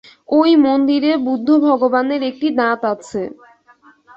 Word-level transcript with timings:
ঐ 0.31 0.41
মন্দিরে 0.63 1.11
বুদ্ধ-ভগবানের 1.25 2.21
একটি 2.29 2.47
দাঁত 2.59 2.81
আছে। 2.93 3.21